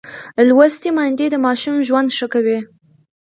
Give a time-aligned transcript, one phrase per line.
[0.47, 2.59] لوستې میندې د ماشوم ژوند ښه کوي.